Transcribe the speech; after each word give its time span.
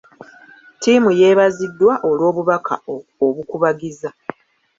Ttiimu 0.75 1.09
yeebaziddwa 1.19 1.93
olw'obubaka 2.09 2.73
obukubagiza. 3.25 4.09